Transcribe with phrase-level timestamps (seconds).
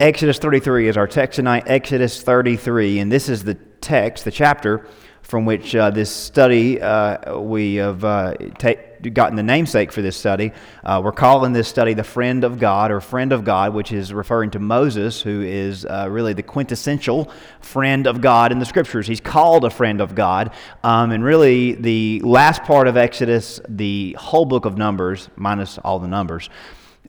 [0.00, 4.86] Exodus 33 is our text tonight, Exodus 33, and this is the text, the chapter
[5.22, 8.74] from which uh, this study uh, we have uh, ta-
[9.12, 10.52] gotten the namesake for this study.
[10.84, 14.12] Uh, we're calling this study the Friend of God or Friend of God, which is
[14.12, 17.30] referring to Moses, who is uh, really the quintessential
[17.60, 19.08] friend of God in the scriptures.
[19.08, 20.52] He's called a friend of God.
[20.84, 25.98] Um, and really, the last part of Exodus, the whole book of Numbers, minus all
[25.98, 26.48] the numbers,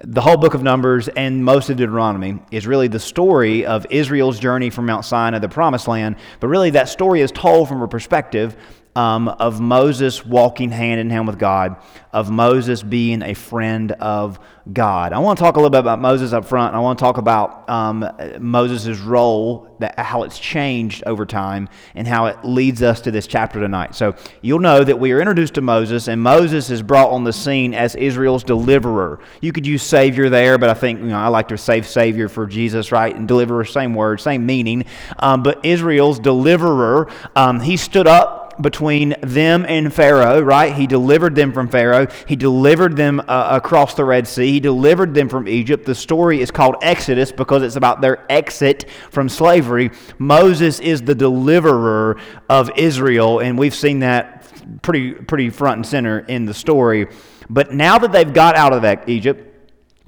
[0.04, 4.40] the whole book of Numbers and most of Deuteronomy is really the story of Israel's
[4.40, 6.16] journey from Mount Sinai, the promised land.
[6.40, 8.56] But really, that story is told from a perspective
[9.00, 11.78] um, of Moses walking hand in hand with God,
[12.12, 14.40] of Moses being a friend of
[14.74, 15.14] God.
[15.14, 16.76] I want to talk a little bit about Moses up front.
[16.76, 18.06] I want to talk about um,
[18.40, 23.26] Moses' role, that, how it's changed over time, and how it leads us to this
[23.26, 23.96] chapter tonight.
[23.96, 27.32] So you'll know that we are introduced to Moses, and Moses is brought on the
[27.32, 29.22] scene as Israel's deliverer.
[29.40, 32.28] You could use Savior there, but I think you know I like to save Savior
[32.28, 33.16] for Jesus, right?
[33.16, 34.84] And deliverer, same word, same meaning.
[35.20, 40.74] Um, but Israel's deliverer, um, he stood up between them and Pharaoh, right?
[40.74, 42.08] He delivered them from Pharaoh.
[42.28, 44.52] He delivered them uh, across the Red Sea.
[44.52, 45.86] He delivered them from Egypt.
[45.86, 49.92] The story is called Exodus because it's about their exit from slavery.
[50.18, 54.46] Moses is the deliverer of Israel, and we've seen that
[54.82, 57.08] pretty, pretty front and center in the story.
[57.50, 59.46] But now that they've got out of Egypt,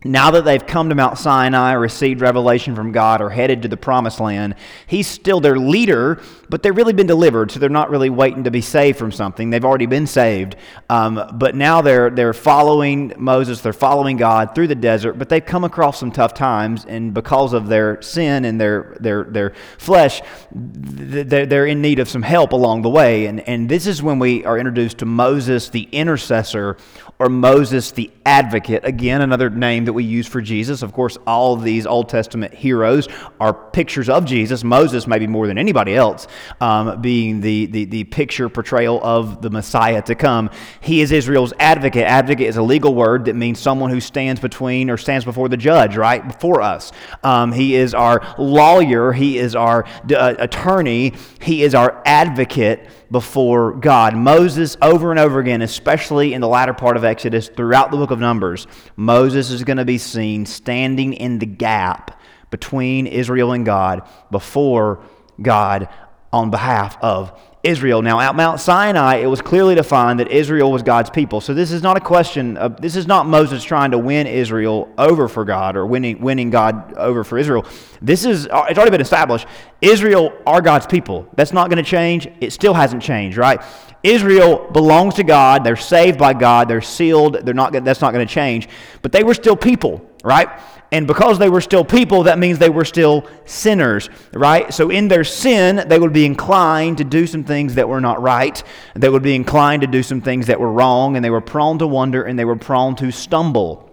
[0.04, 3.78] now that they've come to Mount Sinai, received revelation from God, or headed to the
[3.78, 4.56] promised land,
[4.88, 6.20] he's still their leader,
[6.52, 9.50] but they've really been delivered, so they're not really waiting to be saved from something.
[9.50, 10.58] They've already been saved.
[10.90, 15.44] Um, but now they're, they're following Moses, they're following God through the desert, but they've
[15.44, 20.22] come across some tough times, and because of their sin and their, their, their flesh,
[20.52, 23.28] they're, they're in need of some help along the way.
[23.28, 26.76] And, and this is when we are introduced to Moses, the intercessor,
[27.18, 28.84] or Moses, the advocate.
[28.84, 30.82] Again, another name that we use for Jesus.
[30.82, 33.08] Of course, all of these Old Testament heroes
[33.40, 34.64] are pictures of Jesus.
[34.64, 36.28] Moses, maybe more than anybody else,
[36.60, 40.50] um, being the, the, the picture portrayal of the Messiah to come.
[40.82, 42.06] He is Israel's advocate.
[42.06, 45.58] Advocate is a legal word that means someone who stands between or stands before the
[45.58, 46.26] judge, right?
[46.26, 46.92] Before us.
[47.24, 49.12] Um, he is our lawyer.
[49.12, 49.86] He is our
[50.16, 51.14] uh, attorney.
[51.42, 54.16] He is our advocate before God.
[54.16, 58.12] Moses, over and over again, especially in the latter part of Exodus, throughout the book
[58.12, 62.20] of Numbers, Moses is going to be seen standing in the gap
[62.50, 65.04] between Israel and God before
[65.42, 65.90] God
[66.34, 68.02] on behalf of Israel.
[68.02, 71.42] Now, at Mount Sinai, it was clearly defined that Israel was God's people.
[71.42, 74.92] So this is not a question of, this is not Moses trying to win Israel
[74.98, 77.66] over for God or winning, winning God over for Israel.
[78.02, 79.46] This is, it's already been established.
[79.80, 81.28] Israel are God's people.
[81.36, 82.28] That's not going to change.
[82.40, 83.62] It still hasn't changed, right?
[84.02, 85.64] Israel belongs to God.
[85.64, 86.68] They're saved by God.
[86.68, 87.46] They're sealed.
[87.46, 88.70] They're not, that's not going to change.
[89.04, 90.50] But they were still people, right?
[90.92, 94.74] And because they were still people, that means they were still sinners, right?
[94.74, 98.22] So in their sin, they would be inclined to do some things that were not
[98.22, 98.62] right.
[98.96, 101.80] They would be inclined to do some things that were wrong, and they were prone
[101.80, 103.91] to wonder and they were prone to stumble.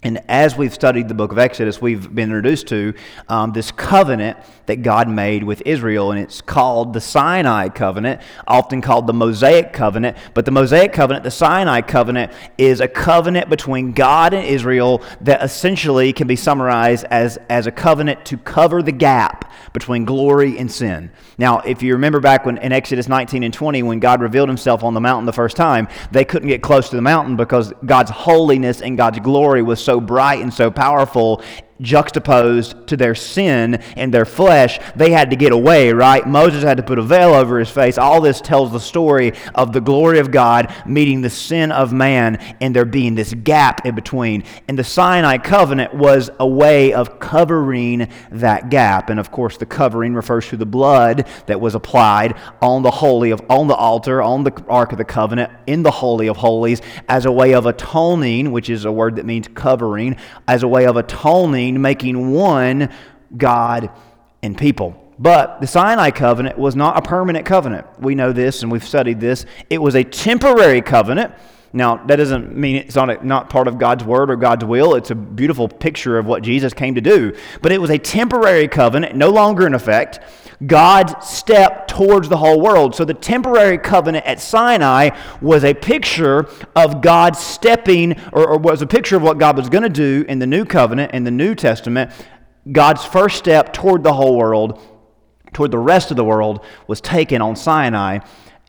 [0.00, 2.94] And as we've studied the book of Exodus, we've been introduced to
[3.28, 8.80] um, this covenant that God made with Israel, and it's called the Sinai covenant, often
[8.80, 10.16] called the Mosaic covenant.
[10.34, 15.42] But the Mosaic covenant, the Sinai covenant, is a covenant between God and Israel that
[15.42, 20.70] essentially can be summarized as, as a covenant to cover the gap between glory and
[20.70, 21.10] sin.
[21.38, 24.84] Now, if you remember back when in Exodus 19 and 20, when God revealed himself
[24.84, 28.12] on the mountain the first time, they couldn't get close to the mountain because God's
[28.12, 31.42] holiness and God's glory was so bright and so powerful
[31.80, 36.26] juxtaposed to their sin and their flesh, they had to get away, right?
[36.26, 37.98] Moses had to put a veil over his face.
[37.98, 42.36] All this tells the story of the glory of God meeting the sin of man
[42.60, 44.44] and there being this gap in between.
[44.66, 49.10] And the Sinai covenant was a way of covering that gap.
[49.10, 53.30] And of course, the covering refers to the blood that was applied on the holy
[53.30, 56.82] of on the altar, on the ark of the covenant, in the holy of holies
[57.08, 60.16] as a way of atoning, which is a word that means covering,
[60.46, 62.90] as a way of atoning making one
[63.36, 63.90] God
[64.42, 65.04] and people.
[65.18, 67.86] But the Sinai covenant was not a permanent covenant.
[68.00, 69.46] We know this and we've studied this.
[69.68, 71.34] It was a temporary covenant.
[71.72, 74.94] Now, that doesn't mean it's not, a, not part of God's word or God's will.
[74.94, 77.36] It's a beautiful picture of what Jesus came to do.
[77.60, 80.20] But it was a temporary covenant, no longer in effect.
[80.66, 82.94] God's step towards the whole world.
[82.94, 85.10] So the temporary covenant at Sinai
[85.40, 89.68] was a picture of God stepping, or, or was a picture of what God was
[89.68, 92.10] going to do in the new covenant, in the New Testament.
[92.72, 94.80] God's first step toward the whole world,
[95.52, 98.18] toward the rest of the world, was taken on Sinai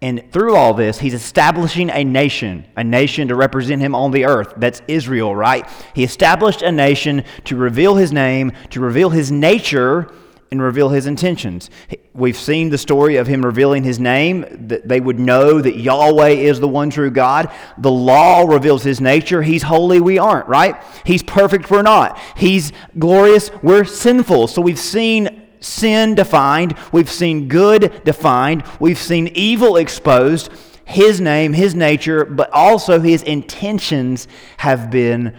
[0.01, 4.25] And through all this, he's establishing a nation, a nation to represent him on the
[4.25, 4.53] earth.
[4.55, 5.67] That's Israel, right?
[5.93, 10.09] He established a nation to reveal his name, to reveal his nature,
[10.51, 11.69] and reveal his intentions.
[12.13, 16.29] We've seen the story of him revealing his name, that they would know that Yahweh
[16.29, 17.51] is the one true God.
[17.77, 19.43] The law reveals his nature.
[19.43, 20.81] He's holy, we aren't, right?
[21.05, 22.19] He's perfect, we're not.
[22.35, 24.47] He's glorious, we're sinful.
[24.47, 30.49] So we've seen sin defined, we've seen good defined, we've seen evil exposed.
[30.85, 35.37] His name, his nature, but also his intentions have been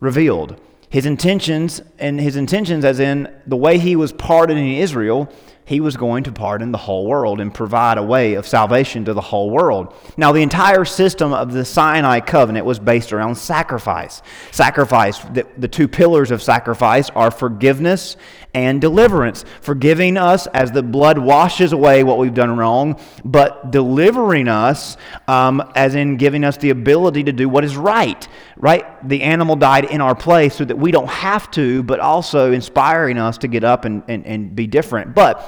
[0.00, 0.60] revealed.
[0.92, 5.32] His intentions, and his intentions, as in the way he was pardoning Israel,
[5.64, 9.14] he was going to pardon the whole world and provide a way of salvation to
[9.14, 9.94] the whole world.
[10.18, 14.20] Now, the entire system of the Sinai covenant was based around sacrifice.
[14.50, 18.18] Sacrifice, the, the two pillars of sacrifice are forgiveness
[18.54, 19.44] and deliverance.
[19.60, 24.96] Forgiving us as the blood washes away what we've done wrong, but delivering us
[25.28, 28.28] um, as in giving us the ability to do what is right.
[28.56, 29.08] Right?
[29.08, 33.18] The animal died in our place so that we don't have to, but also inspiring
[33.18, 35.14] us to get up and, and, and be different.
[35.14, 35.44] But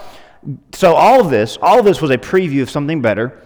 [0.72, 3.40] so all of this, all of this was a preview of something better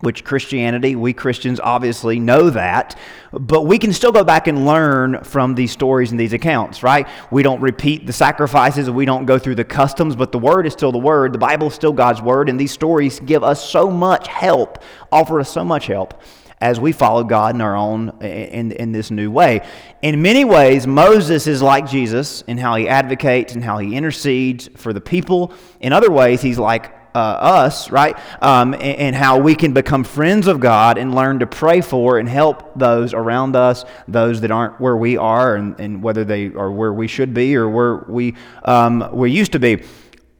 [0.00, 2.98] which Christianity, we Christians obviously know that,
[3.32, 7.08] but we can still go back and learn from these stories and these accounts, right?
[7.30, 10.72] We don't repeat the sacrifices, we don't go through the customs, but the Word is
[10.72, 11.32] still the Word.
[11.32, 15.40] The Bible is still God's Word, and these stories give us so much help, offer
[15.40, 16.20] us so much help
[16.60, 19.60] as we follow God in our own in, in this new way.
[20.02, 24.68] In many ways, Moses is like Jesus in how he advocates and how he intercedes
[24.76, 25.52] for the people.
[25.80, 28.16] In other ways, he's like uh, us, right?
[28.42, 32.18] Um, and, and, how we can become friends of God and learn to pray for
[32.18, 36.46] and help those around us, those that aren't where we are, and, and whether they
[36.46, 38.34] are where we should be or where we
[38.64, 39.84] um, we used to be.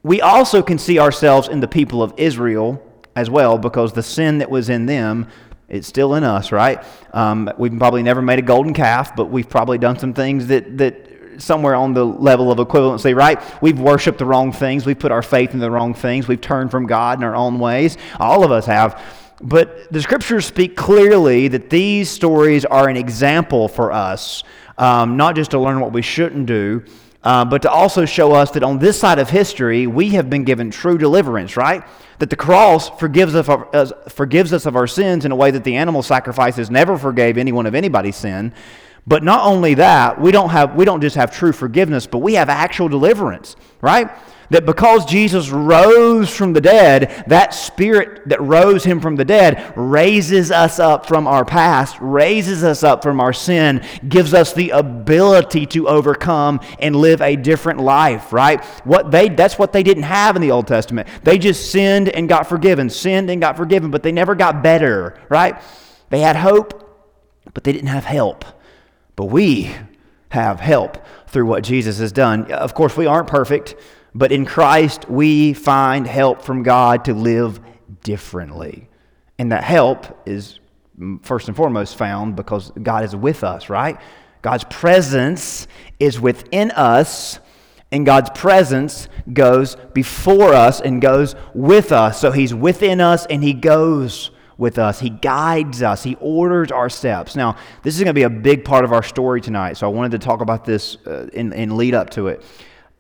[0.03, 2.83] We also can see ourselves in the people of Israel
[3.15, 5.29] as well, because the sin that was in them
[5.69, 6.85] it's still in us, right?
[7.13, 10.77] Um, we've probably never made a golden calf, but we've probably done some things that,
[10.79, 13.41] that somewhere on the level of equivalency, right?
[13.63, 14.87] We've worshiped the wrong things.
[14.87, 16.29] We've put our faith in the wrong things.
[16.29, 17.97] We've turned from God in our own ways.
[18.19, 19.03] All of us have.
[19.41, 24.45] But the scriptures speak clearly that these stories are an example for us,
[24.79, 26.85] um, not just to learn what we shouldn't do,
[27.25, 30.45] uh, but to also show us that on this side of history, we have been
[30.45, 31.83] given true deliverance, right?
[32.19, 35.51] That the cross forgives us, of, uh, forgives us of our sins in a way
[35.51, 38.53] that the animal sacrifices never forgave anyone of anybody's sin.
[39.07, 42.35] But not only that, we don't, have, we don't just have true forgiveness, but we
[42.35, 44.11] have actual deliverance, right?
[44.51, 49.75] That because Jesus rose from the dead, that spirit that rose him from the dead
[49.77, 54.71] raises us up from our past, raises us up from our sin, gives us the
[54.71, 58.65] ability to overcome and live a different life, right?
[58.85, 61.09] What they that's what they didn't have in the Old Testament.
[61.25, 65.19] They just sinned and got forgiven, sinned and got forgiven, but they never got better,
[65.29, 65.61] right?
[66.11, 66.81] They had hope,
[67.53, 68.45] but they didn't have help.
[69.17, 69.75] But we
[70.31, 72.51] have help through what Jesus has done.
[72.53, 73.77] Of course, we aren't perfect,
[74.15, 77.61] but in Christ we find help from God to live
[78.03, 78.89] differently.
[79.39, 80.59] And that help is
[80.99, 83.99] mm, first and foremost found because God is with us, right?
[84.43, 85.67] God's presence
[85.99, 87.39] is within us,
[87.91, 92.21] and God's presence goes before us and goes with us.
[92.21, 95.01] So He's within us and He goes with us.
[95.01, 96.03] He guides us.
[96.03, 97.37] He orders our steps.
[97.37, 99.93] Now, this is going to be a big part of our story tonight, so I
[99.93, 102.43] wanted to talk about this uh, in, in lead up to it.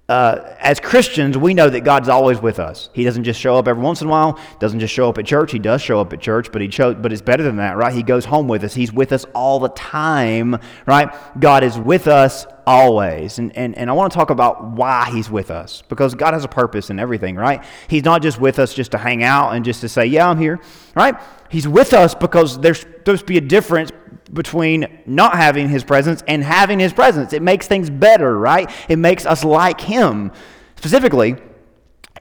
[0.06, 2.90] Uh, as Christians, we know that God's always with us.
[2.93, 4.38] He doesn't just show up every once in a while.
[4.60, 5.50] Doesn't just show up at church.
[5.50, 7.94] He does show up at church, but he chose, but it's better than that, right?
[7.94, 8.74] He goes home with us.
[8.74, 11.08] He's with us all the time, right?
[11.40, 13.38] God is with us always.
[13.38, 16.44] And, and, and I want to talk about why he's with us because God has
[16.44, 17.64] a purpose in everything, right?
[17.88, 20.38] He's not just with us just to hang out and just to say, yeah, I'm
[20.38, 20.60] here,
[20.94, 21.14] right?
[21.48, 23.90] He's with us because there's supposed to be a difference
[24.34, 27.32] between not having his presence and having his presence.
[27.32, 28.70] It makes things better, right?
[28.88, 30.32] It makes us like him.
[30.76, 31.36] Specifically,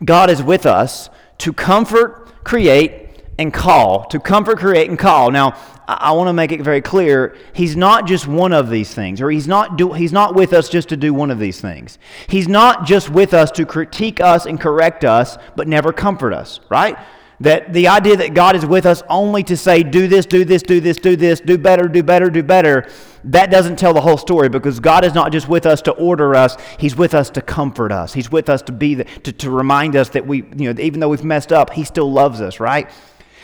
[0.05, 4.05] God is with us to comfort, create, and call.
[4.05, 5.32] To comfort, create, and call.
[5.32, 9.20] Now, I want to make it very clear, he's not just one of these things,
[9.20, 11.98] or he's not, do, he's not with us just to do one of these things.
[12.27, 16.62] He's not just with us to critique us and correct us, but never comfort us,
[16.70, 16.98] right?
[17.43, 20.63] That the idea that God is with us only to say, do this, do this,
[20.63, 22.89] do this, do this, do better, do better, do better,
[23.25, 26.35] that doesn't tell the whole story because God is not just with us to order
[26.35, 28.13] us, He's with us to comfort us.
[28.13, 31.01] He's with us to be the, to, to remind us that we, you know, even
[31.01, 32.89] though we've messed up, He still loves us, right?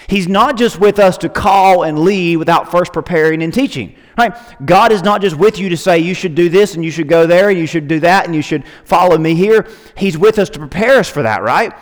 [0.07, 3.95] He's not just with us to call and lead without first preparing and teaching.
[4.17, 4.33] Right?
[4.65, 7.07] God is not just with you to say you should do this and you should
[7.07, 9.67] go there and you should do that and you should follow me here.
[9.95, 11.73] He's with us to prepare us for that, right?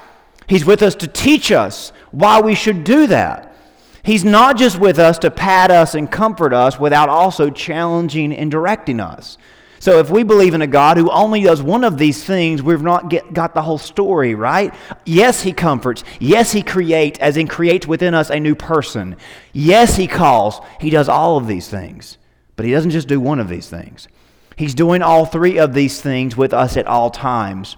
[0.48, 3.56] He's with us to teach us why we should do that.
[4.04, 8.50] He's not just with us to pat us and comfort us without also challenging and
[8.50, 9.38] directing us.
[9.80, 12.82] So if we believe in a God who only does one of these things, we've
[12.82, 14.74] not get, got the whole story, right?
[15.06, 16.04] Yes, he comforts.
[16.20, 19.18] Yes, he creates, as in creates within us a new person.
[19.54, 20.62] Yes, he calls.
[20.80, 22.18] He does all of these things.
[22.56, 24.08] But he doesn't just do one of these things.
[24.56, 27.78] He's doing all three of these things with us at all times.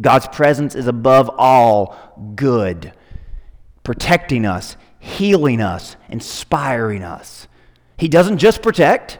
[0.00, 1.96] God's presence is above all
[2.36, 2.92] good,
[3.82, 7.48] protecting us, healing us, inspiring us.
[7.96, 9.18] He doesn't just protect,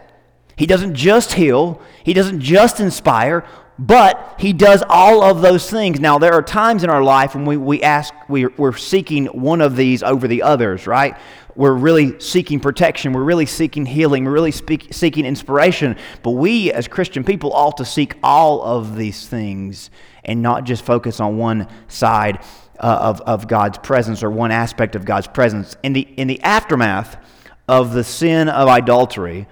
[0.57, 3.45] He doesn't just heal, He doesn't just inspire,
[3.79, 5.99] but He does all of those things.
[5.99, 9.61] Now, there are times in our life when we, we ask, we, we're seeking one
[9.61, 11.17] of these over the others, right?
[11.59, 13.13] We're really seeking protection.
[13.13, 14.25] We're really seeking healing.
[14.25, 15.97] We're really speak, seeking inspiration.
[16.23, 19.91] But we, as Christian people, ought to seek all of these things
[20.25, 22.45] and not just focus on one side
[22.79, 25.77] uh, of, of God's presence or one aspect of God's presence.
[25.83, 27.17] In the, in the aftermath
[27.67, 29.49] of the sin of idolatry,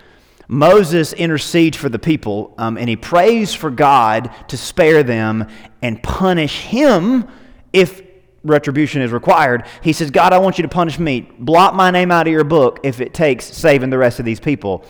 [0.47, 5.49] Moses intercedes for the people um, and he prays for God to spare them
[5.83, 7.27] and punish him
[7.73, 8.06] if
[8.47, 9.67] retribution is required.
[9.83, 11.29] He says, God, I want you to punish me.
[11.38, 14.41] Blot my name out of your book if it takes saving the rest of these
[14.41, 14.85] people.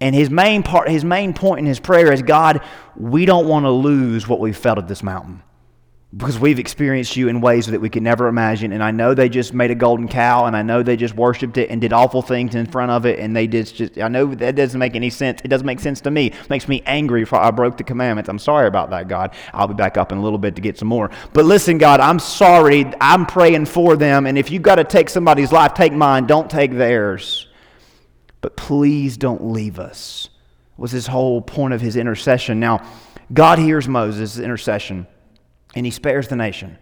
[0.00, 2.62] And his main part, his main point in his prayer is, God,
[2.96, 5.42] we don't want to lose what we felt at this mountain
[6.16, 8.72] because we've experienced you in ways that we could never imagine.
[8.72, 11.58] And I know they just made a golden cow, and I know they just worshipped
[11.58, 13.98] it and did awful things in front of it, and they did just.
[13.98, 15.42] I know that doesn't make any sense.
[15.44, 16.28] It doesn't make sense to me.
[16.28, 18.30] It makes me angry for I broke the commandments.
[18.30, 19.34] I'm sorry about that, God.
[19.52, 21.10] I'll be back up in a little bit to get some more.
[21.34, 22.86] But listen, God, I'm sorry.
[23.02, 26.26] I'm praying for them, and if you've got to take somebody's life, take mine.
[26.26, 27.48] Don't take theirs.
[28.40, 30.30] But please don't leave us.
[30.78, 32.60] Was his whole point of his intercession.
[32.60, 32.88] Now,
[33.34, 35.06] God hears Moses' intercession
[35.74, 36.78] and he spares the nation.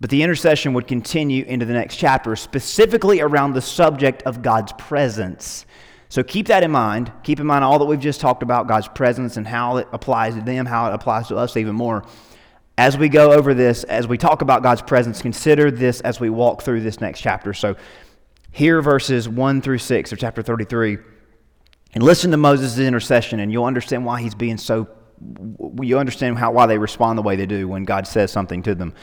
[0.00, 4.72] But the intercession would continue into the next chapter, specifically around the subject of God's
[4.72, 5.64] presence.
[6.08, 7.12] So keep that in mind.
[7.22, 10.34] Keep in mind all that we've just talked about God's presence and how it applies
[10.34, 12.04] to them, how it applies to us even more.
[12.76, 16.30] As we go over this, as we talk about God's presence, consider this as we
[16.30, 17.54] walk through this next chapter.
[17.54, 17.76] So,
[18.50, 20.98] here, verses 1 through 6 of chapter 33
[21.94, 24.88] and listen to Moses' intercession, and you'll understand why he's being so
[25.80, 28.74] you understand how, why they respond the way they do when God says something to
[28.74, 28.94] them.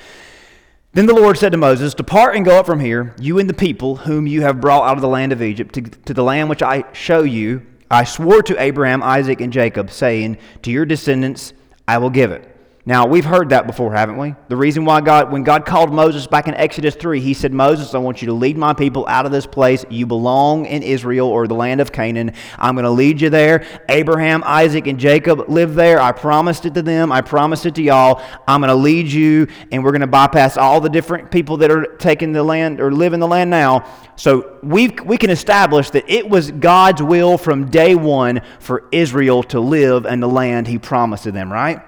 [0.94, 3.54] Then the Lord said to Moses, Depart and go up from here, you and the
[3.54, 6.50] people whom you have brought out of the land of Egypt, to, to the land
[6.50, 7.66] which I show you.
[7.92, 11.54] I swore to Abraham, Isaac, and Jacob, saying, To your descendants
[11.88, 12.59] I will give it.
[12.86, 14.36] Now, we've heard that before, haven't we?
[14.48, 17.93] The reason why God, when God called Moses back in Exodus 3, he said, Moses,
[17.93, 19.83] I want you to lead my people out of this place.
[19.89, 22.33] You belong in Israel or the land of Canaan.
[22.57, 23.65] I'm going to lead you there.
[23.89, 26.00] Abraham, Isaac, and Jacob live there.
[26.00, 27.12] I promised it to them.
[27.12, 28.24] I promised it to y'all.
[28.48, 31.71] I'm going to lead you, and we're going to bypass all the different people that
[31.71, 33.86] are taking the land or live in the land now.
[34.15, 39.43] So we we can establish that it was God's will from day one for Israel
[39.43, 41.81] to live in the land he promised to them, right?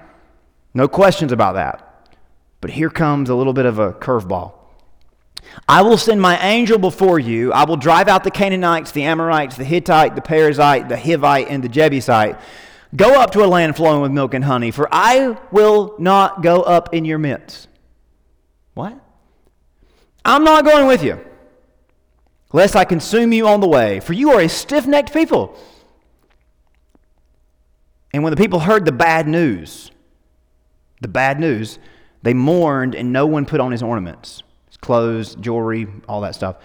[0.74, 2.08] No questions about that.
[2.60, 4.54] But here comes a little bit of a curveball.
[5.68, 7.52] I will send my angel before you.
[7.52, 11.62] I will drive out the Canaanites, the Amorites, the Hittite, the Perizzite, the Hivite, and
[11.62, 12.38] the Jebusite.
[12.94, 16.62] Go up to a land flowing with milk and honey, for I will not go
[16.62, 17.68] up in your midst.
[18.74, 18.98] What?
[20.24, 21.20] I'm not going with you,
[22.52, 25.58] lest I consume you on the way, for you are a stiff necked people.
[28.14, 29.90] And when the people heard the bad news,
[31.02, 31.78] the bad news,
[32.22, 36.56] they mourned and no one put on his ornaments, his clothes, jewelry, all that stuff.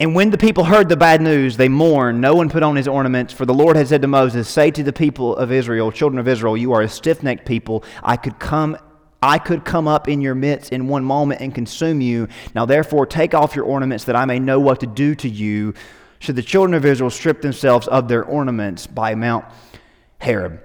[0.00, 2.20] And when the people heard the bad news, they mourned.
[2.20, 4.82] No one put on his ornaments, for the Lord had said to Moses, Say to
[4.82, 7.84] the people of Israel, children of Israel, you are a stiff necked people.
[8.02, 8.76] I could come.
[9.22, 12.28] I could come up in your midst in one moment and consume you.
[12.54, 15.72] Now, therefore, take off your ornaments that I may know what to do to you.
[16.18, 19.46] Should the children of Israel strip themselves of their ornaments by Mount
[20.20, 20.60] Horeb?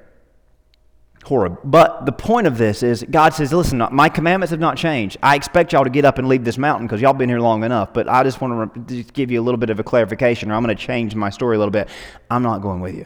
[1.29, 1.59] Horeb.
[1.63, 5.17] But the point of this is God says, listen, my commandments have not changed.
[5.21, 7.63] I expect y'all to get up and leave this mountain because y'all been here long
[7.63, 7.93] enough.
[7.93, 10.63] But I just want to give you a little bit of a clarification, or I'm
[10.63, 11.87] going to change my story a little bit.
[12.31, 13.05] I'm not going with you.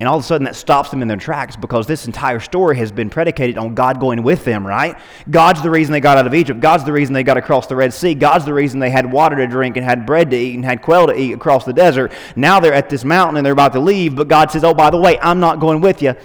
[0.00, 2.76] And all of a sudden, that stops them in their tracks because this entire story
[2.78, 4.96] has been predicated on God going with them, right?
[5.30, 6.58] God's the reason they got out of Egypt.
[6.58, 8.14] God's the reason they got across the Red Sea.
[8.14, 10.82] God's the reason they had water to drink and had bread to eat and had
[10.82, 12.12] quail to eat across the desert.
[12.34, 14.90] Now they're at this mountain and they're about to leave, but God says, Oh, by
[14.90, 16.16] the way, I'm not going with you.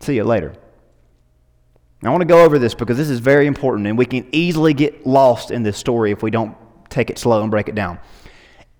[0.00, 0.54] See you later.
[2.02, 4.72] I want to go over this because this is very important and we can easily
[4.72, 6.56] get lost in this story if we don't
[6.88, 7.98] take it slow and break it down.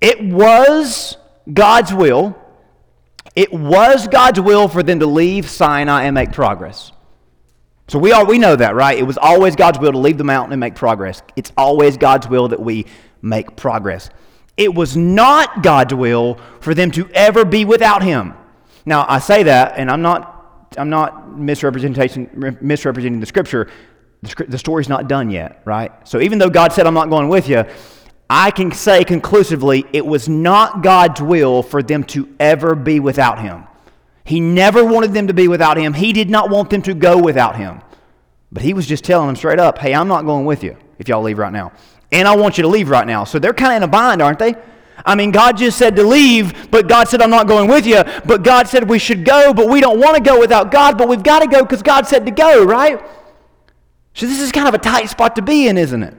[0.01, 1.17] It was
[1.53, 2.39] God's will.
[3.35, 6.93] It was God's will for them to leave Sinai and make progress.
[7.89, 8.97] So we all we know that, right?
[8.97, 11.23] It was always God's will to leave the mountain and make progress.
[11.35, 12.87] It's always God's will that we
[13.23, 14.11] make progress.
[14.57, 18.35] It was not God's will for them to ever be without him.
[18.85, 20.38] Now, I say that and I'm not
[20.77, 23.69] I'm not misrepresentation misrepresenting the scripture.
[24.23, 25.93] The, the story's not done yet, right?
[26.07, 27.65] So even though God said I'm not going with you,
[28.29, 33.41] I can say conclusively it was not God's will for them to ever be without
[33.41, 33.65] him.
[34.25, 35.95] He never wanted them to be without him.
[35.95, 37.81] He did not want them to go without him.
[38.53, 41.09] But he was just telling them straight up, hey, I'm not going with you if
[41.09, 41.73] y'all leave right now.
[42.13, 43.25] And I want you to leave right now.
[43.25, 44.55] So they're kind of in a bind, aren't they?
[45.09, 48.05] I mean, God just said to leave, but God said, I'm not going with you.
[48.27, 51.09] But God said we should go, but we don't want to go without God, but
[51.09, 53.01] we've got to go because God said to go, right?
[54.13, 56.15] So this is kind of a tight spot to be in, isn't it?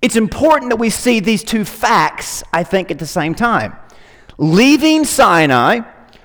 [0.00, 3.74] It's important that we see these two facts, I think, at the same time.
[4.38, 5.80] Leaving Sinai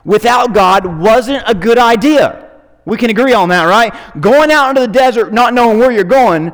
[0.05, 2.47] without God wasn't a good idea.
[2.85, 3.91] We can agree on that, right?
[4.21, 6.53] Going out into the desert, not knowing where you're going,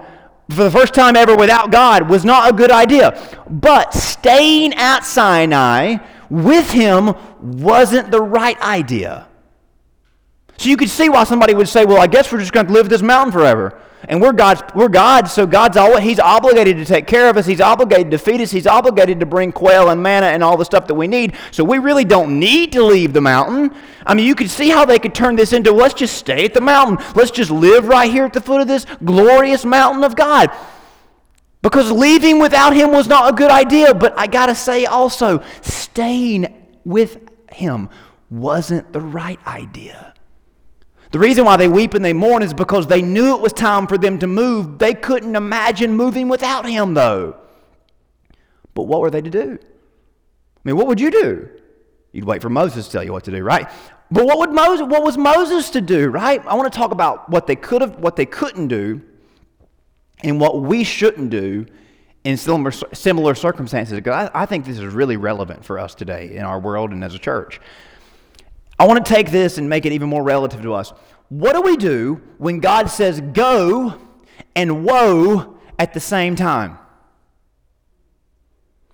[0.51, 3.20] for the first time ever without God was not a good idea.
[3.50, 5.98] But staying at Sinai
[6.29, 9.27] with him wasn't the right idea.
[10.58, 12.74] So you could see why somebody would say, well, I guess we're just going to
[12.74, 13.81] live this mountain forever.
[14.10, 17.46] And we're God's, we're God, so God's always, He's obligated to take care of us.
[17.46, 18.50] He's obligated to feed us.
[18.50, 21.36] He's obligated to bring quail and manna and all the stuff that we need.
[21.51, 23.75] So we really don't need to leave the mountain.
[24.05, 26.53] I mean, you could see how they could turn this into let's just stay at
[26.53, 27.05] the mountain.
[27.15, 30.51] Let's just live right here at the foot of this glorious mountain of God.
[31.62, 33.93] Because leaving without Him was not a good idea.
[33.93, 37.20] But I got to say also, staying with
[37.51, 37.89] Him
[38.31, 40.10] wasn't the right idea.
[41.11, 43.85] The reason why they weep and they mourn is because they knew it was time
[43.85, 44.79] for them to move.
[44.79, 47.35] They couldn't imagine moving without him, though.
[48.73, 49.59] But what were they to do?
[49.61, 51.49] I mean, what would you do?
[52.13, 53.69] You'd wait for Moses to tell you what to do, right?
[54.09, 56.45] But what would Moses what was Moses to do, right?
[56.45, 59.01] I want to talk about what they could have what they couldn't do
[60.23, 61.65] and what we shouldn't do
[62.23, 63.99] in similar, similar circumstances.
[64.05, 67.15] I, I think this is really relevant for us today in our world and as
[67.15, 67.59] a church.
[68.81, 70.91] I want to take this and make it even more relative to us.
[71.29, 73.95] What do we do when God says go
[74.55, 76.79] and woe at the same time?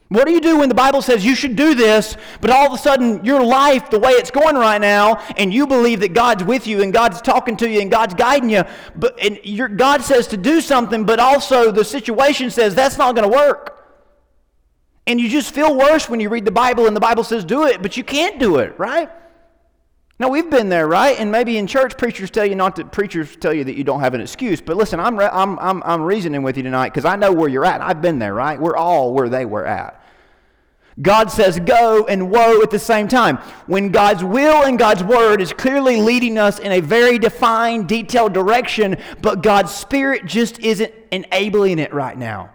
[0.09, 2.73] What do you do when the Bible says you should do this, but all of
[2.73, 6.43] a sudden your life, the way it's going right now, and you believe that God's
[6.43, 8.65] with you and God's talking to you and God's guiding you,
[8.97, 13.15] but and your, God says to do something, but also the situation says that's not
[13.15, 13.87] going to work.
[15.05, 17.65] And you just feel worse when you read the Bible and the Bible says do
[17.67, 19.09] it, but you can't do it, right?
[20.19, 21.19] Now we've been there, right?
[21.19, 22.85] And maybe in church, preachers tell you not to.
[22.85, 24.61] Preachers tell you that you don't have an excuse.
[24.61, 27.47] But listen, I'm re- I'm I'm, I'm reasoning with you tonight because I know where
[27.47, 27.81] you're at.
[27.81, 28.59] I've been there, right?
[28.59, 30.03] We're all where they were at.
[30.99, 33.37] God says go and woe at the same time.
[33.67, 38.33] When God's will and God's word is clearly leading us in a very defined, detailed
[38.33, 42.49] direction, but God's spirit just isn't enabling it right now.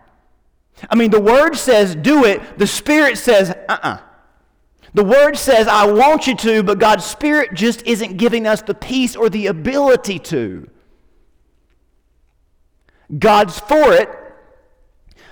[0.90, 3.88] I mean, the word says do it, the spirit says uh uh-uh.
[3.88, 3.98] uh
[4.94, 8.74] the word says, I want you to, but God's Spirit just isn't giving us the
[8.74, 10.68] peace or the ability to.
[13.18, 14.08] God's for it,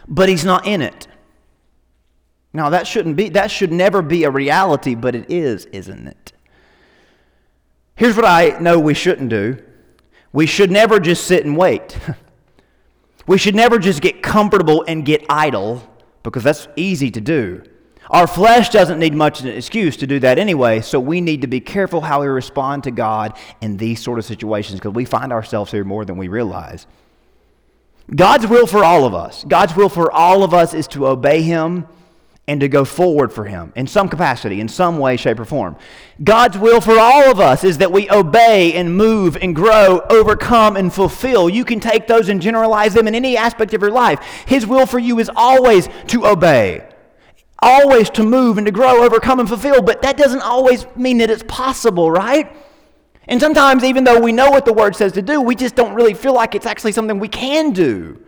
[0.09, 1.07] but He's not in it.
[2.53, 6.33] Now that shouldn't be that should never be a reality, but it is, isn't it?
[7.95, 9.63] Here's what I know we shouldn't do.
[10.33, 11.99] We should never just sit and wait.
[13.27, 15.87] we should never just get comfortable and get idle
[16.23, 17.63] because that's easy to do.
[18.11, 21.47] Our flesh doesn't need much an excuse to do that anyway, so we need to
[21.47, 25.33] be careful how we respond to God in these sort of situations because we find
[25.33, 26.89] ourselves here more than we realize.
[28.13, 31.43] God's will for all of us, God's will for all of us is to obey
[31.43, 31.87] Him
[32.49, 35.77] and to go forward for Him in some capacity, in some way, shape, or form.
[36.25, 40.77] God's will for all of us is that we obey and move and grow, overcome
[40.77, 41.49] and fulfill.
[41.49, 44.19] You can take those and generalize them in any aspect of your life.
[44.47, 46.90] His will for you is always to obey
[47.63, 51.31] always to move and to grow, overcome, and fulfill, but that doesn't always mean that
[51.31, 52.55] it's possible, right?
[53.29, 55.95] And sometimes, even though we know what the word says to do, we just don't
[55.95, 58.21] really feel like it's actually something we can do.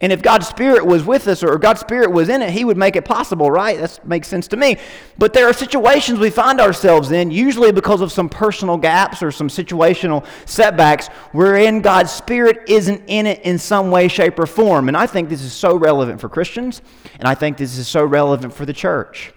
[0.00, 2.76] And if God's Spirit was with us or God's Spirit was in it, He would
[2.76, 3.78] make it possible, right?
[3.78, 4.76] That makes sense to me.
[5.16, 9.30] But there are situations we find ourselves in, usually because of some personal gaps or
[9.30, 14.88] some situational setbacks, wherein God's Spirit isn't in it in some way, shape, or form.
[14.88, 16.82] And I think this is so relevant for Christians,
[17.18, 19.32] and I think this is so relevant for the church.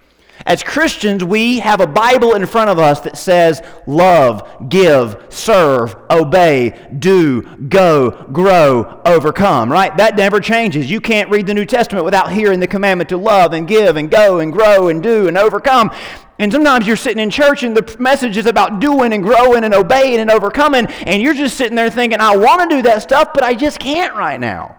[0.46, 5.96] As Christians, we have a Bible in front of us that says love, give, serve,
[6.10, 9.96] obey, do, go, grow, overcome, right?
[9.98, 10.90] That never changes.
[10.90, 14.10] You can't read the New Testament without hearing the commandment to love and give and
[14.10, 15.92] go and grow and do and overcome.
[16.40, 19.74] And sometimes you're sitting in church and the message is about doing and growing and
[19.74, 23.34] obeying and overcoming, and you're just sitting there thinking, I want to do that stuff,
[23.34, 24.78] but I just can't right now.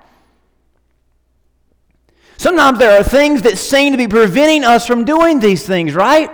[2.40, 6.30] Sometimes there are things that seem to be preventing us from doing these things, right?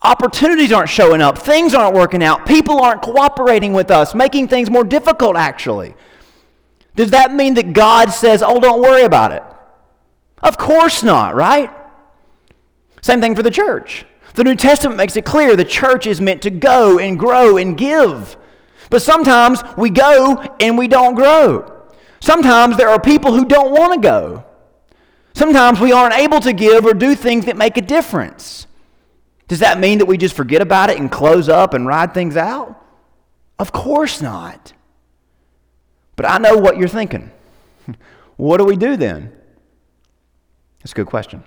[0.00, 4.70] Opportunities aren't showing up, things aren't working out, people aren't cooperating with us, making things
[4.70, 5.96] more difficult, actually.
[6.94, 9.42] Does that mean that God says, oh, don't worry about it?
[10.40, 11.68] Of course not, right?
[13.02, 14.06] Same thing for the church.
[14.34, 17.76] The New Testament makes it clear the church is meant to go and grow and
[17.76, 18.36] give.
[18.88, 21.73] But sometimes we go and we don't grow.
[22.24, 24.44] Sometimes there are people who don't want to go.
[25.34, 28.66] Sometimes we aren't able to give or do things that make a difference.
[29.46, 32.34] Does that mean that we just forget about it and close up and ride things
[32.34, 32.82] out?
[33.58, 34.72] Of course not.
[36.16, 37.30] But I know what you're thinking.
[38.38, 39.30] what do we do then?
[40.78, 41.44] That's a good question.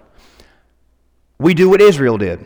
[1.40, 2.46] We do what Israel did.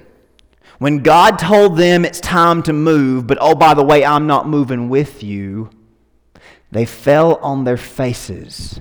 [0.80, 4.48] When God told them it's time to move, but oh, by the way, I'm not
[4.48, 5.70] moving with you,
[6.72, 8.80] they fell on their faces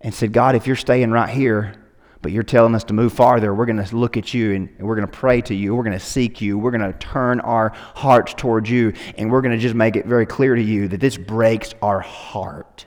[0.00, 1.74] and said, God, if you're staying right here,
[2.22, 4.94] but you're telling us to move farther, we're going to look at you and we're
[4.94, 5.74] going to pray to you.
[5.74, 6.58] We're going to seek you.
[6.58, 8.92] We're going to turn our hearts towards you.
[9.16, 12.00] And we're going to just make it very clear to you that this breaks our
[12.00, 12.86] heart.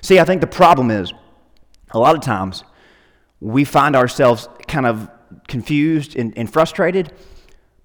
[0.00, 1.12] See, I think the problem is
[1.92, 2.64] a lot of times
[3.40, 5.08] we find ourselves kind of
[5.46, 7.12] confused and, and frustrated,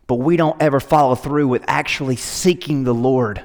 [0.08, 3.43] but we don't ever follow through with actually seeking the Lord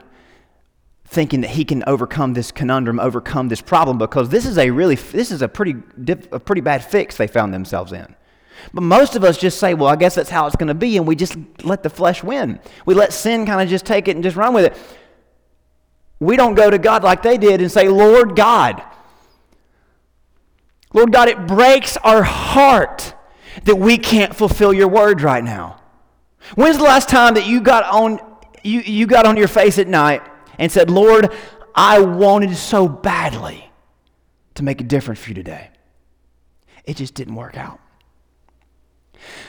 [1.12, 4.94] thinking that he can overcome this conundrum, overcome this problem, because this is a really,
[4.94, 5.74] this is a pretty,
[6.32, 8.16] a pretty bad fix they found themselves in.
[8.72, 10.96] But most of us just say, well, I guess that's how it's going to be,
[10.96, 12.60] and we just let the flesh win.
[12.86, 14.76] We let sin kind of just take it and just run with it.
[16.18, 18.82] We don't go to God like they did and say, Lord God,
[20.94, 23.14] Lord God, it breaks our heart
[23.64, 25.80] that we can't fulfill your word right now.
[26.54, 28.20] When's the last time that you got on
[28.62, 30.22] you, you got on your face at night
[30.62, 31.34] and said, Lord,
[31.74, 33.68] I wanted so badly
[34.54, 35.70] to make a difference for you today.
[36.84, 37.80] It just didn't work out.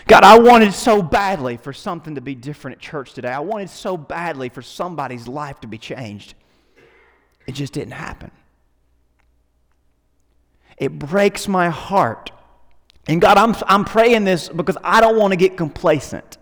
[0.07, 3.29] God, I wanted so badly for something to be different at church today.
[3.29, 6.33] I wanted so badly for somebody's life to be changed.
[7.45, 8.31] It just didn't happen.
[10.77, 12.31] It breaks my heart.
[13.05, 16.39] And God, I'm, I'm praying this because I don't want to get complacent.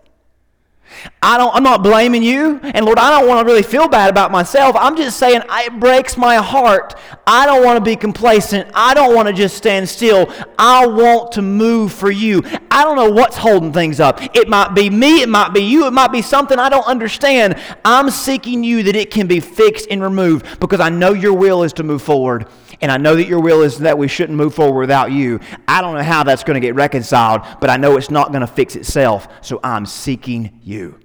[1.22, 2.60] I don't, I'm not blaming you.
[2.62, 4.74] And Lord, I don't want to really feel bad about myself.
[4.76, 6.94] I'm just saying it breaks my heart.
[7.26, 8.68] I don't want to be complacent.
[8.74, 10.32] I don't want to just stand still.
[10.58, 12.42] I want to move for you.
[12.70, 14.20] I don't know what's holding things up.
[14.34, 15.22] It might be me.
[15.22, 15.86] It might be you.
[15.86, 17.60] It might be something I don't understand.
[17.84, 21.62] I'm seeking you that it can be fixed and removed because I know your will
[21.62, 22.46] is to move forward.
[22.82, 25.38] And I know that your will is that we shouldn't move forward without you.
[25.68, 28.40] I don't know how that's going to get reconciled, but I know it's not going
[28.40, 29.28] to fix itself.
[29.40, 30.98] So I'm seeking you.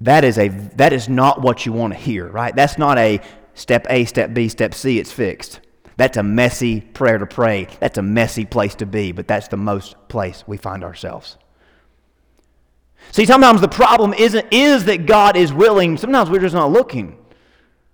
[0.00, 2.54] That is, a, that is not what you want to hear, right?
[2.54, 3.20] That's not a
[3.54, 5.60] step A, step B, step C, it's fixed.
[5.96, 7.68] That's a messy prayer to pray.
[7.78, 11.38] That's a messy place to be, but that's the most place we find ourselves.
[13.12, 15.96] See, sometimes the problem isn't is that God is willing.
[15.96, 17.21] Sometimes we're just not looking.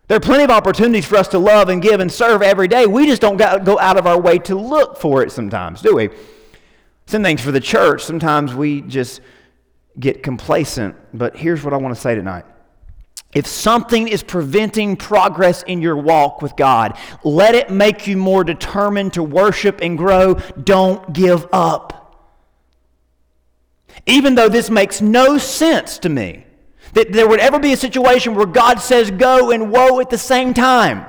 [0.09, 2.87] There are plenty of opportunities for us to love and give and serve every day.
[2.87, 6.09] We just don't go out of our way to look for it sometimes, do we?
[7.07, 8.05] Same things for the church.
[8.05, 9.21] Sometimes we just
[10.01, 10.97] get complacent.
[11.13, 12.47] But here's what I want to say tonight.
[13.35, 18.45] If something is preventing progress in your walk with God, let it make you more
[18.45, 20.35] determined to worship and grow.
[20.65, 21.95] Don't give up.
[24.07, 26.47] Even though this makes no sense to me.
[26.95, 30.19] That there would ever be a situation where God says go and woe at the
[30.19, 31.07] same time.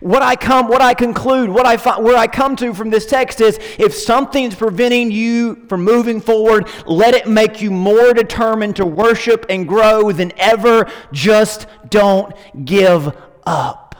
[0.00, 3.04] What I come, what I conclude, what I find, where I come to from this
[3.04, 8.76] text is if something's preventing you from moving forward, let it make you more determined
[8.76, 10.90] to worship and grow than ever.
[11.12, 13.94] Just don't give up.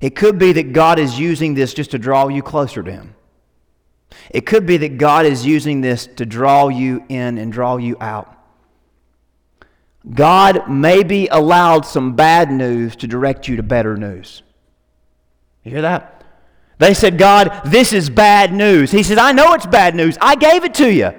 [0.00, 3.14] It could be that God is using this just to draw you closer to Him.
[4.30, 7.96] It could be that God is using this to draw you in and draw you
[8.00, 8.34] out.
[10.10, 14.42] God maybe allowed some bad news to direct you to better news.
[15.62, 16.24] You hear that?
[16.78, 18.90] They said, God, this is bad news.
[18.90, 20.18] He said, I know it's bad news.
[20.20, 21.12] I gave it to you.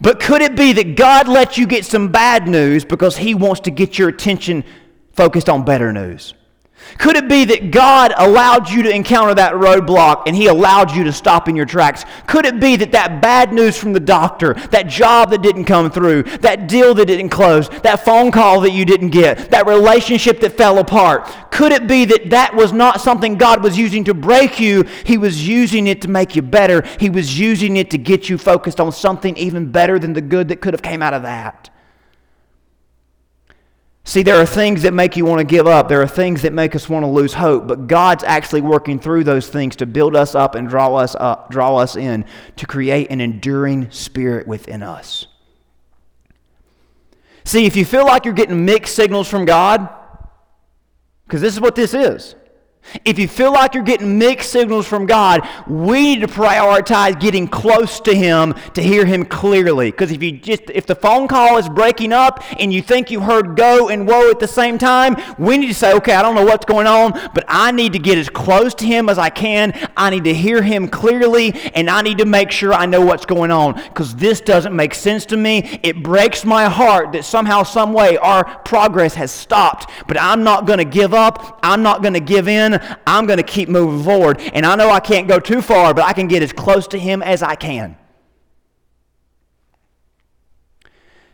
[0.00, 3.60] But could it be that God let you get some bad news because He wants
[3.62, 4.64] to get your attention
[5.12, 6.34] focused on better news?
[6.98, 11.04] Could it be that God allowed you to encounter that roadblock and He allowed you
[11.04, 12.04] to stop in your tracks?
[12.26, 15.90] Could it be that that bad news from the doctor, that job that didn't come
[15.90, 20.40] through, that deal that didn't close, that phone call that you didn't get, that relationship
[20.40, 24.14] that fell apart, could it be that that was not something God was using to
[24.14, 24.84] break you?
[25.04, 26.82] He was using it to make you better.
[27.00, 30.48] He was using it to get you focused on something even better than the good
[30.48, 31.70] that could have came out of that.
[34.08, 35.88] See, there are things that make you want to give up.
[35.88, 39.24] There are things that make us want to lose hope, but God's actually working through
[39.24, 43.10] those things to build us up and draw us up, draw us in to create
[43.10, 45.26] an enduring spirit within us.
[47.42, 49.88] See, if you feel like you're getting mixed signals from God,
[51.26, 52.36] because this is what this is.
[53.04, 57.48] If you feel like you're getting mixed signals from God, we need to prioritize getting
[57.48, 59.90] close to Him to hear Him clearly.
[59.90, 63.20] Because if you just if the phone call is breaking up and you think you
[63.20, 66.34] heard go and woe at the same time, we need to say, okay, I don't
[66.34, 69.30] know what's going on, but I need to get as close to Him as I
[69.30, 69.72] can.
[69.96, 73.26] I need to hear Him clearly, and I need to make sure I know what's
[73.26, 73.74] going on.
[73.74, 75.80] Because this doesn't make sense to me.
[75.82, 79.90] It breaks my heart that somehow, some way, our progress has stopped.
[80.06, 81.58] But I'm not going to give up.
[81.62, 82.75] I'm not going to give in.
[83.06, 84.40] I'm going to keep moving forward.
[84.40, 86.98] And I know I can't go too far, but I can get as close to
[86.98, 87.96] Him as I can.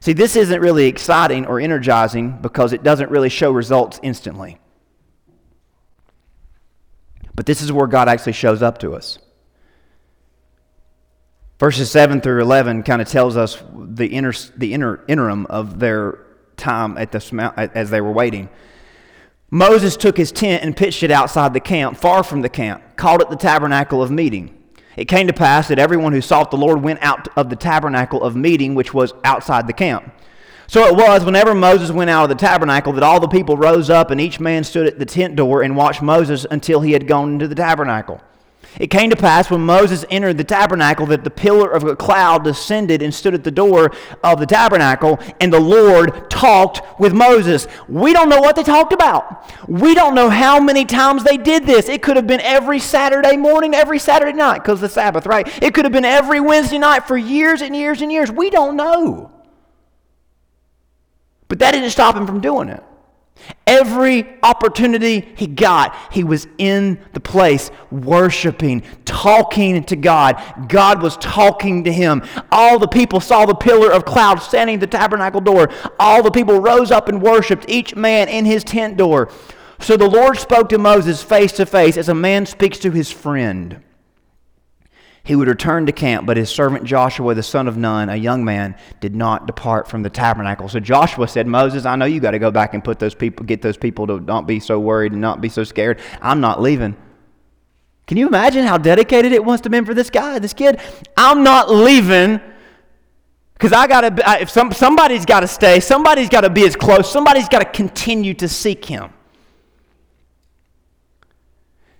[0.01, 4.59] See, this isn't really exciting or energizing because it doesn't really show results instantly.
[7.35, 9.19] But this is where God actually shows up to us.
[11.59, 16.19] Verses 7 through 11 kind of tells us the, inner, the inner, interim of their
[16.57, 18.49] time at the, as they were waiting.
[19.55, 23.21] Moses took his tent and pitched it outside the camp, far from the camp, called
[23.21, 24.59] it the tabernacle of meeting.
[24.97, 28.23] It came to pass that everyone who sought the Lord went out of the tabernacle
[28.23, 30.11] of meeting, which was outside the camp.
[30.69, 33.91] So it was, whenever Moses went out of the tabernacle, that all the people rose
[33.91, 37.07] up, and each man stood at the tent door and watched Moses until he had
[37.07, 38.23] gone into the tabernacle.
[38.79, 42.45] It came to pass when Moses entered the tabernacle that the pillar of a cloud
[42.45, 43.93] descended and stood at the door
[44.25, 47.67] of the tabernacle, and the Lord talked with Moses.
[47.87, 49.45] We don't know what they talked about.
[49.69, 51.89] We don't know how many times they did this.
[51.89, 55.47] It could have been every Saturday morning, every Saturday night, because the Sabbath, right?
[55.63, 58.31] It could have been every Wednesday night for years and years and years.
[58.33, 59.31] We don't know.
[61.49, 62.83] But that didn't stop him from doing it.
[63.67, 70.41] Every opportunity he got, he was in the place worshiping, talking to God.
[70.69, 72.23] God was talking to him.
[72.51, 75.71] All the people saw the pillar of cloud standing at the tabernacle door.
[75.99, 79.31] All the people rose up and worshiped, each man in his tent door.
[79.81, 83.11] So the Lord spoke to Moses face to face as a man speaks to his
[83.11, 83.83] friend
[85.25, 88.45] he would return to camp, but his servant Joshua, the son of Nun, a young
[88.45, 90.69] man, did not depart from the tabernacle.
[90.69, 93.47] So Joshua said, Moses, I know you got to go back and put those people,
[93.47, 96.01] get those people to not be so worried and not be so scared.
[96.21, 96.97] I'm not leaving.
[98.09, 100.81] Can you imagine how dedicated it must have been for this guy, this kid?
[101.17, 102.41] I'm not leaving
[103.55, 104.41] because I got to.
[104.43, 107.65] If some, somebody's got to stay, somebody's got to be as close, somebody's got to
[107.65, 109.13] continue to seek him.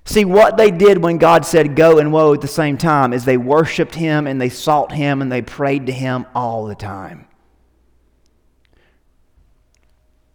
[0.05, 3.25] See, what they did when God said go and woe at the same time is
[3.25, 7.27] they worshiped Him and they sought Him and they prayed to Him all the time.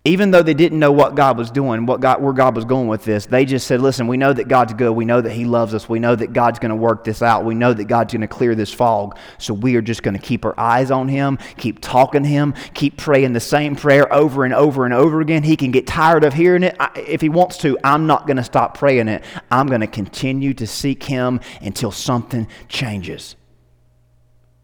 [0.07, 2.87] Even though they didn't know what God was doing, what God, where God was going
[2.87, 4.91] with this, they just said, Listen, we know that God's good.
[4.91, 5.89] We know that He loves us.
[5.89, 7.43] We know that God's going to work this out.
[7.43, 9.17] We know that God's going to clear this fog.
[9.37, 12.53] So we are just going to keep our eyes on Him, keep talking to Him,
[12.73, 15.43] keep praying the same prayer over and over and over again.
[15.43, 17.77] He can get tired of hearing it if He wants to.
[17.83, 19.25] I'm not going to stop praying it.
[19.51, 23.35] I'm going to continue to seek Him until something changes.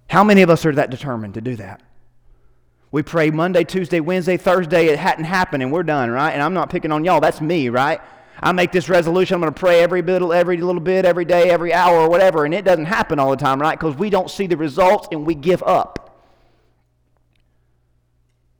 [0.07, 1.81] How many of us are that determined to do that?
[2.93, 6.29] We pray Monday, Tuesday, Wednesday, Thursday, it hadn't happened, and we're done, right?
[6.29, 7.19] And I'm not picking on y'all.
[7.19, 7.99] That's me, right?
[8.39, 9.33] I make this resolution.
[9.33, 12.45] I'm going to pray every bit, every little bit, every day, every hour, or whatever,
[12.45, 13.79] and it doesn't happen all the time, right?
[13.79, 16.23] Because we don't see the results and we give up.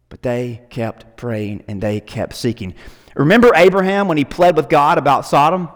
[0.10, 2.74] But they kept praying and they kept seeking.
[3.14, 5.70] Remember Abraham when he pled with God about Sodom?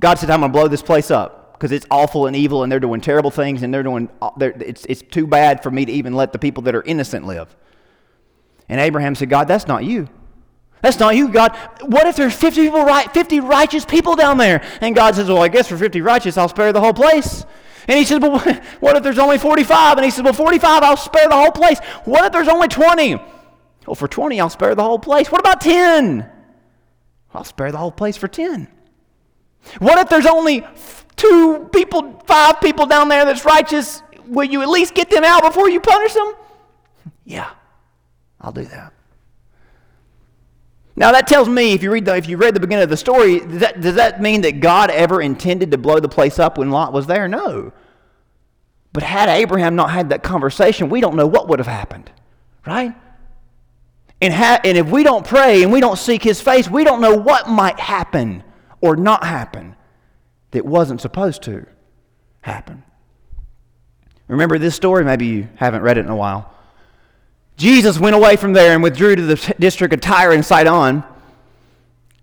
[0.00, 2.72] God said, I'm going to blow this place up because it's awful and evil and
[2.72, 5.84] they're doing terrible things and they're doing, uh, they're, it's, it's too bad for me
[5.84, 7.54] to even let the people that are innocent live.
[8.70, 10.08] And Abraham said, God, that's not you.
[10.80, 11.56] That's not you, God.
[11.82, 14.62] What if there's 50 people right, 50 righteous people down there?
[14.80, 17.44] And God says, Well, I guess for 50 righteous, I'll spare the whole place.
[17.88, 18.38] And he says, Well,
[18.80, 19.98] what if there's only 45?
[19.98, 21.80] And he says, Well, 45, I'll spare the whole place.
[22.04, 23.16] What if there's only 20?
[23.86, 25.32] Well, for 20, I'll spare the whole place.
[25.32, 26.30] What about 10?
[27.34, 28.68] I'll spare the whole place for 10.
[29.80, 30.64] What if there's only
[31.16, 34.02] two people, five people down there that's righteous?
[34.26, 36.34] Will you at least get them out before you punish them?
[37.24, 37.50] Yeah.
[38.40, 38.92] I'll do that.
[40.96, 42.96] Now that tells me, if you read the, if you read the beginning of the
[42.96, 46.58] story, does that, does that mean that God ever intended to blow the place up
[46.58, 47.28] when Lot was there?
[47.28, 47.72] No.
[48.92, 52.10] But had Abraham not had that conversation, we don't know what would have happened,
[52.66, 52.94] right?
[54.20, 57.00] And, ha- and if we don't pray and we don't seek his face, we don't
[57.00, 58.42] know what might happen
[58.80, 59.76] or not happen
[60.50, 61.66] that wasn't supposed to
[62.42, 62.82] happen.
[64.28, 65.04] Remember this story?
[65.04, 66.52] Maybe you haven't read it in a while.
[67.60, 71.04] Jesus went away from there and withdrew to the district of Tyre and Sidon.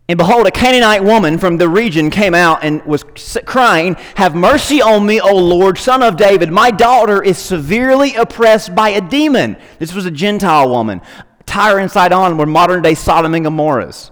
[0.10, 3.06] And behold, a Canaanite woman from the region came out and was
[3.45, 6.50] crying, Have mercy on me, O Lord, son of David.
[6.50, 9.58] My daughter is severely oppressed by a demon.
[9.78, 11.02] This was a Gentile woman.
[11.45, 14.10] Tyre and Sidon were modern day Sodom and Gomorrahs.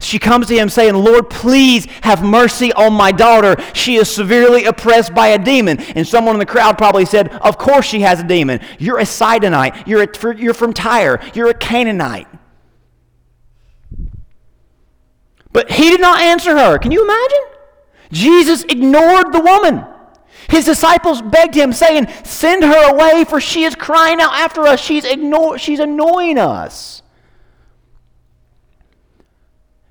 [0.00, 3.56] She comes to him saying, Lord, please have mercy on my daughter.
[3.72, 5.80] She is severely oppressed by a demon.
[5.80, 8.60] And someone in the crowd probably said, Of course she has a demon.
[8.78, 9.86] You're a Sidonite.
[9.86, 11.20] You're, a, you're from Tyre.
[11.34, 12.28] You're a Canaanite.
[15.52, 16.78] But he did not answer her.
[16.78, 17.44] Can you imagine?
[18.10, 19.84] Jesus ignored the woman.
[20.48, 24.80] His disciples begged him, saying, Send her away, for she is crying out after us.
[24.80, 27.02] She's, ignore- she's annoying us.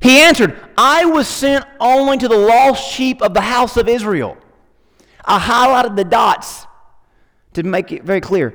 [0.03, 4.37] He answered, I was sent only to the lost sheep of the house of Israel.
[5.23, 6.67] I highlighted the dots
[7.53, 8.53] to make it very clear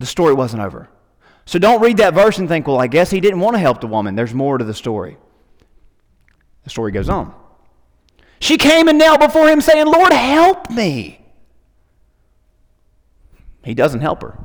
[0.00, 0.90] the story wasn't over.
[1.46, 3.80] So don't read that verse and think, well, I guess he didn't want to help
[3.80, 4.16] the woman.
[4.16, 5.16] There's more to the story.
[6.64, 7.34] The story goes on.
[8.38, 11.24] She came and knelt before him, saying, Lord, help me.
[13.64, 14.38] He doesn't help her.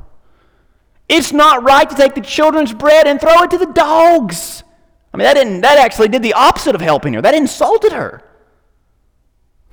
[1.10, 4.62] It's not right to take the children's bread and throw it to the dogs.
[5.12, 7.22] I mean, that, didn't, that actually did the opposite of helping her.
[7.22, 8.22] That insulted her.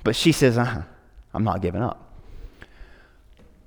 [0.02, 0.82] But she says, uh-huh,
[1.34, 2.02] I'm not giving up.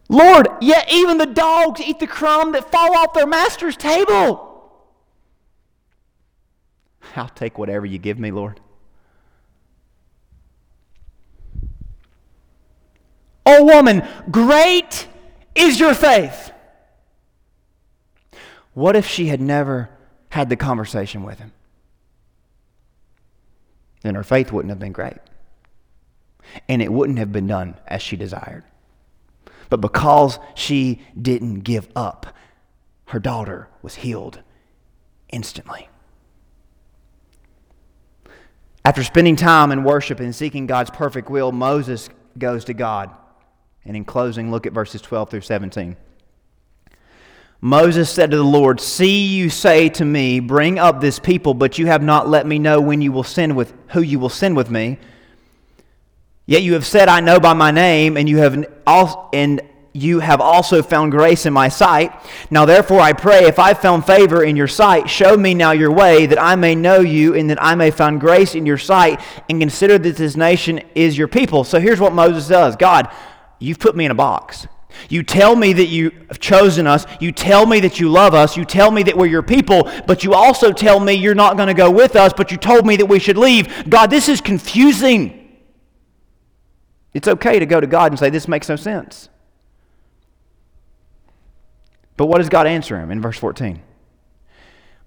[0.10, 4.47] Lord, yet even the dogs eat the crumb that fall off their master's table.
[7.15, 8.60] I'll take whatever you give me, Lord.
[13.45, 15.08] Oh, woman, great
[15.55, 16.51] is your faith.
[18.73, 19.89] What if she had never
[20.29, 21.51] had the conversation with him?
[24.01, 25.17] Then her faith wouldn't have been great.
[26.67, 28.63] And it wouldn't have been done as she desired.
[29.69, 32.35] But because she didn't give up,
[33.07, 34.41] her daughter was healed
[35.31, 35.89] instantly.
[38.85, 43.12] After spending time in worship and seeking God's perfect will, Moses goes to God.
[43.85, 45.95] And in closing, look at verses 12 through 17.
[47.61, 51.77] Moses said to the Lord, See, you say to me, Bring up this people, but
[51.77, 54.55] you have not let me know when you will send with who you will send
[54.55, 54.97] with me.
[56.45, 59.61] Yet you have said, I know by my name, and you have also, and
[59.93, 62.11] you have also found grace in my sight.
[62.49, 65.91] Now therefore I pray, if I've found favor in your sight, show me now your
[65.91, 69.19] way, that I may know you, and that I may find grace in your sight,
[69.49, 71.63] and consider that this nation is your people.
[71.63, 73.13] So here's what Moses does God,
[73.59, 74.65] you've put me in a box.
[75.08, 77.06] You tell me that you have chosen us.
[77.19, 78.58] You tell me that you love us.
[78.58, 81.67] You tell me that we're your people, but you also tell me you're not going
[81.67, 83.89] to go with us, but you told me that we should leave.
[83.89, 85.36] God, this is confusing.
[87.13, 89.30] It's okay to go to God and say, This makes no sense.
[92.17, 93.82] But what does God answer him in verse 14?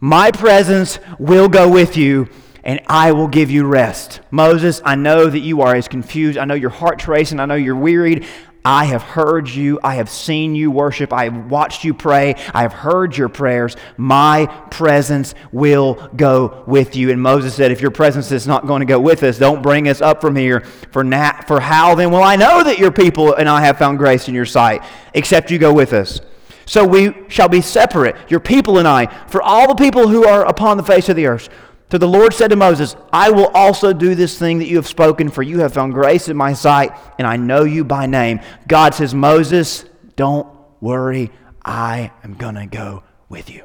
[0.01, 2.29] My presence will go with you
[2.65, 4.21] and I will give you rest.
[4.31, 6.39] Moses, I know that you are as confused.
[6.39, 7.39] I know your heart's racing.
[7.39, 8.27] I know you're wearied.
[8.65, 9.81] I have heard you.
[9.83, 11.13] I have seen you worship.
[11.13, 12.37] I have watched you pray.
[12.55, 13.77] I have heard your prayers.
[13.97, 17.11] My presence will go with you.
[17.11, 19.89] And Moses said, If your presence is not going to go with us, don't bring
[19.89, 20.61] us up from here.
[20.93, 23.99] For, na- for how then will I know that your people and I have found
[23.99, 26.21] grace in your sight, except you go with us?
[26.65, 30.45] So we shall be separate, your people and I, for all the people who are
[30.45, 31.49] upon the face of the earth.
[31.93, 34.89] So the Lord said to Moses, I will also do this thing that you have
[34.89, 38.41] spoken, for you have found grace in my sight, and I know you by name.
[38.67, 39.85] God says, Moses,
[40.17, 40.49] don't
[40.81, 41.31] worry.
[41.63, 43.63] I am going to go with you.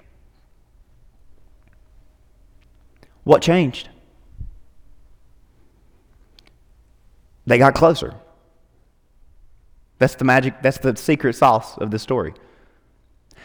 [3.23, 3.87] What changed?
[7.45, 8.13] They got closer.
[9.99, 12.33] That's the magic, that's the secret sauce of the story.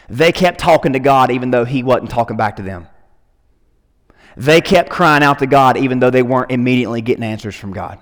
[0.09, 2.89] They kept talking to God even though He wasn't talking back to them.
[4.35, 7.99] They kept crying out to God even though they weren't immediately getting answers from God.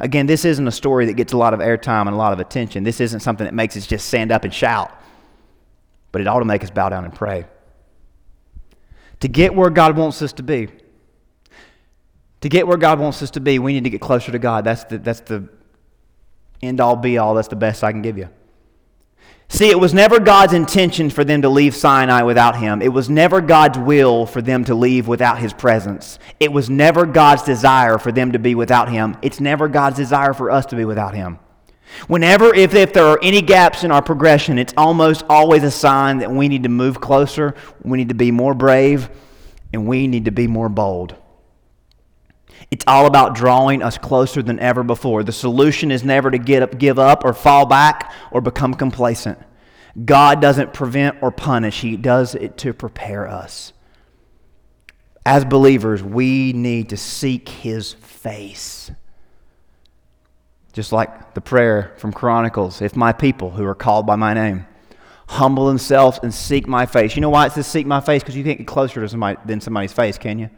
[0.00, 2.40] Again, this isn't a story that gets a lot of airtime and a lot of
[2.40, 2.82] attention.
[2.82, 4.90] This isn't something that makes us just stand up and shout.
[6.10, 7.46] But it ought to make us bow down and pray.
[9.20, 10.68] To get where God wants us to be,
[12.40, 14.64] to get where God wants us to be, we need to get closer to God.
[14.64, 15.48] That's the, that's the
[16.60, 17.34] end all be all.
[17.34, 18.28] That's the best I can give you.
[19.52, 22.80] See, it was never God's intention for them to leave Sinai without Him.
[22.80, 26.18] It was never God's will for them to leave without His presence.
[26.40, 29.14] It was never God's desire for them to be without Him.
[29.20, 31.38] It's never God's desire for us to be without Him.
[32.06, 36.16] Whenever, if, if there are any gaps in our progression, it's almost always a sign
[36.20, 39.10] that we need to move closer, we need to be more brave,
[39.74, 41.14] and we need to be more bold.
[42.72, 45.22] It's all about drawing us closer than ever before.
[45.22, 49.38] The solution is never to get up, give up or fall back or become complacent.
[50.06, 53.74] God doesn't prevent or punish, He does it to prepare us.
[55.26, 58.90] As believers, we need to seek His face.
[60.72, 64.66] Just like the prayer from Chronicles if my people who are called by my name
[65.28, 67.16] humble themselves and seek my face.
[67.16, 68.22] You know why it says seek my face?
[68.22, 70.48] Because you can't get closer to somebody than somebody's face, can you?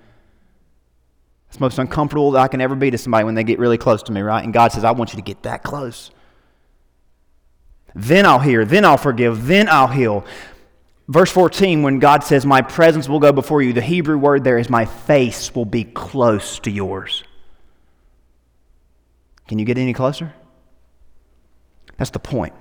[1.54, 4.02] It's most uncomfortable that I can ever be to somebody when they get really close
[4.02, 4.42] to me, right?
[4.42, 6.10] And God says, I want you to get that close.
[7.94, 10.26] Then I'll hear, then I'll forgive, then I'll heal.
[11.06, 14.58] Verse 14, when God says, My presence will go before you, the Hebrew word there
[14.58, 17.22] is, My face will be close to yours.
[19.46, 20.34] Can you get any closer?
[21.98, 22.54] That's the point.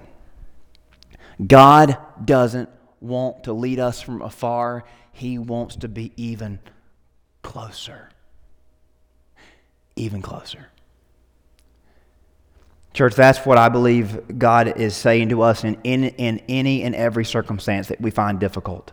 [1.48, 2.70] God doesn't
[3.02, 6.60] want to lead us from afar, He wants to be even
[7.42, 8.12] closer.
[9.96, 10.68] Even closer.
[12.94, 16.94] Church, that's what I believe God is saying to us in, in, in any and
[16.94, 18.92] every circumstance that we find difficult.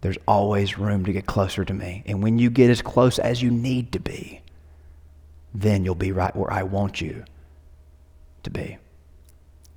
[0.00, 2.02] There's always room to get closer to me.
[2.06, 4.40] And when you get as close as you need to be,
[5.54, 7.24] then you'll be right where I want you
[8.42, 8.78] to be.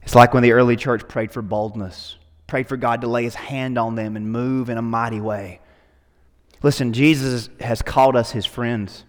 [0.01, 2.17] It's like when the early church prayed for boldness,
[2.47, 5.59] prayed for God to lay his hand on them and move in a mighty way.
[6.63, 9.05] Listen, Jesus has called us his friends.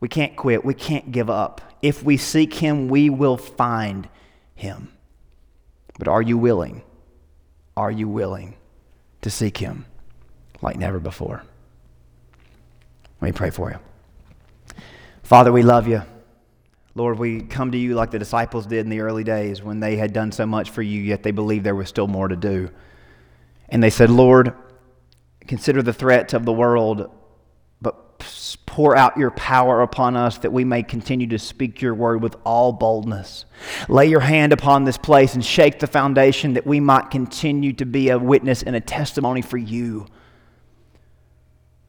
[0.00, 1.60] We can't quit, we can't give up.
[1.82, 4.08] If we seek him, we will find
[4.54, 4.92] him.
[5.98, 6.82] But are you willing?
[7.76, 8.56] Are you willing
[9.22, 9.86] to seek him
[10.60, 11.42] like never before?
[13.20, 13.78] Let me pray for you.
[15.22, 16.02] Father, we love you.
[16.94, 19.96] Lord, we come to you like the disciples did in the early days when they
[19.96, 22.70] had done so much for you, yet they believed there was still more to do.
[23.68, 24.54] And they said, Lord,
[25.46, 27.10] consider the threats of the world,
[28.66, 32.36] pour out your power upon us that we may continue to speak your word with
[32.44, 33.44] all boldness.
[33.88, 37.86] Lay your hand upon this place and shake the foundation that we might continue to
[37.86, 40.06] be a witness and a testimony for you.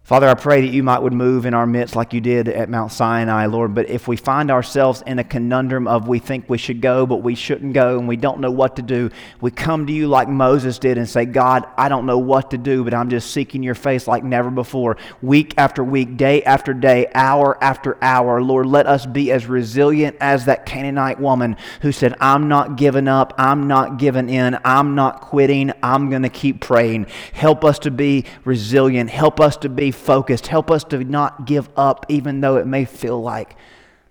[0.08, 2.70] Father, I pray that you might would move in our midst like you did at
[2.70, 3.76] Mount Sinai, Lord.
[3.76, 7.24] But if we find ourselves in a conundrum of we think we should go, but
[7.24, 9.10] we shouldn't go, and we don't know what to do,
[9.42, 12.58] we come to you like Moses did and say, God, I don't know what to
[12.58, 14.96] do, but I'm just seeking your face like never before.
[15.22, 20.16] Week after week, day after day, hour after hour, Lord, let us be as resilient
[20.22, 24.96] as that Canaanite woman who said, I'm not giving up, I'm not giving in, I'm
[24.96, 27.08] not quitting, I'm going to keep praying.
[27.34, 29.10] Help us to be resilient.
[29.10, 30.48] Help us to be focused.
[30.48, 33.56] Help us to not give up, even though it may feel like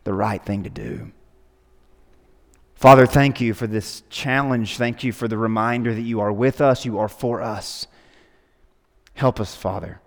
[0.05, 1.13] the right thing to do.
[2.75, 4.77] Father, thank you for this challenge.
[4.77, 7.87] Thank you for the reminder that you are with us, you are for us.
[9.15, 10.01] Help us, Father,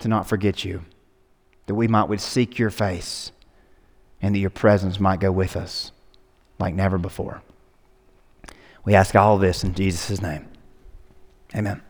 [0.00, 0.84] to not forget you,
[1.66, 3.30] that we might would seek your face
[4.20, 5.92] and that your presence might go with us
[6.58, 7.42] like never before.
[8.84, 10.48] We ask all this in Jesus' name.
[11.54, 11.82] Amen.